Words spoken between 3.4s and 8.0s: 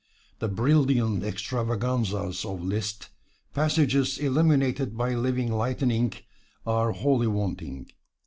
passages illumined by living lightning are wholly wanting.